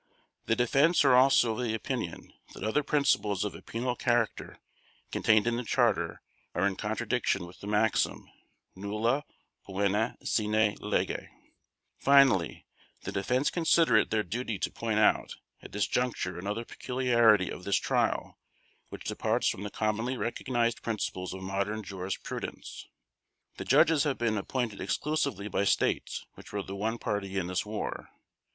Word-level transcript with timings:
The 0.47 0.55
Defense 0.55 1.05
are 1.05 1.13
also 1.13 1.51
of 1.51 1.59
the 1.63 1.75
opinion 1.75 2.33
that 2.55 2.63
other 2.63 2.81
principles 2.81 3.45
of 3.45 3.53
a 3.53 3.61
penal 3.61 3.95
character 3.95 4.57
contained 5.11 5.45
in 5.45 5.57
the 5.57 5.63
Charter 5.63 6.23
are 6.55 6.65
in 6.65 6.75
contradiction 6.75 7.45
with 7.45 7.59
the 7.59 7.67
maxim, 7.67 8.27
"Nulla 8.75 9.25
Poena 9.63 10.17
Sine 10.23 10.73
Lege". 10.79 11.27
Finally, 11.99 12.65
the 13.01 13.11
Defense 13.11 13.51
consider 13.51 13.95
it 13.95 14.09
their 14.09 14.23
duty 14.23 14.57
to 14.57 14.71
point 14.71 14.97
out 14.97 15.35
at 15.61 15.71
this 15.71 15.85
juncture 15.85 16.39
another 16.39 16.65
peculiarity 16.65 17.51
of 17.51 17.63
this 17.63 17.77
Trial 17.77 18.39
which 18.89 19.03
departs 19.05 19.49
from 19.49 19.61
the 19.61 19.69
commonly 19.69 20.17
recognized 20.17 20.81
principles 20.81 21.31
of 21.31 21.43
modern 21.43 21.83
jurisprudence. 21.83 22.87
The 23.57 23.65
Judges 23.65 24.03
have 24.05 24.17
been 24.17 24.39
appointed 24.39 24.81
exclusively 24.81 25.47
by 25.47 25.63
States 25.63 26.25
which 26.33 26.51
were 26.51 26.63
the 26.63 26.75
one 26.75 26.97
party 26.97 27.37
in 27.37 27.45
this 27.45 27.67
war. 27.67 28.09